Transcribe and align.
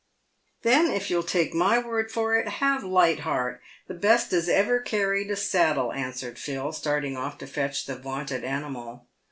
"Then, 0.63 0.89
if 0.89 1.11
you'll 1.11 1.21
take 1.21 1.53
my 1.53 1.77
word 1.77 2.11
for 2.11 2.35
it, 2.35 2.47
have 2.53 2.83
Light 2.83 3.19
Heart, 3.19 3.61
the 3.87 3.93
best 3.93 4.33
as 4.33 4.49
ever 4.49 4.79
carried 4.79 5.29
a 5.29 5.35
saddle," 5.35 5.93
answered 5.93 6.39
Phil, 6.39 6.71
starting 6.71 7.15
off 7.15 7.37
to 7.37 7.45
fetch 7.45 7.85
the 7.85 7.97
vaunted 7.99 8.43
animal. 8.43 9.05